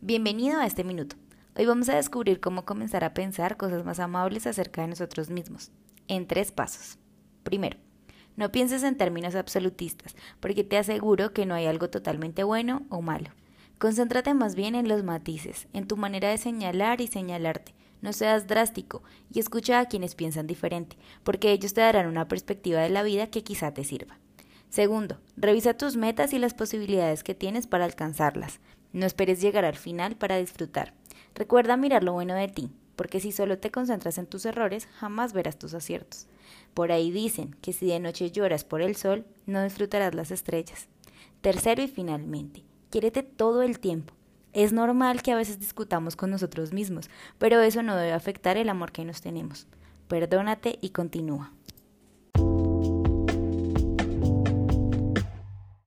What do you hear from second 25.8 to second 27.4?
metas y las posibilidades que